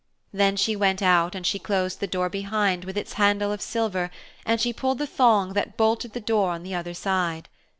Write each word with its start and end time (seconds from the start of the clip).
Then 0.33 0.55
she 0.55 0.75
went 0.75 1.03
out 1.03 1.35
and 1.35 1.45
she 1.45 1.59
closed 1.59 1.99
the 1.99 2.07
door 2.07 2.27
behind 2.27 2.85
with 2.85 2.97
its 2.97 3.13
handle 3.21 3.51
of 3.51 3.61
silver 3.61 4.09
and 4.47 4.59
she 4.59 4.73
pulled 4.73 4.97
the 4.97 5.05
thong 5.05 5.53
that 5.53 5.77
bolted 5.77 6.13
the 6.13 6.19
door 6.19 6.49
on 6.49 6.63
the 6.63 6.73
other 6.73 6.95
side. 6.95 7.47